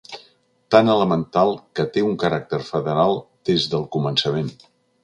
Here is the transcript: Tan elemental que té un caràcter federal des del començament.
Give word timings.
Tan 0.75 0.89
elemental 0.93 1.53
que 1.81 1.87
té 1.99 2.05
un 2.09 2.17
caràcter 2.25 2.63
federal 2.73 3.17
des 3.53 3.71
del 3.77 3.89
començament. 3.99 4.53